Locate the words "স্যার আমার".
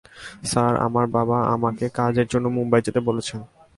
0.49-1.05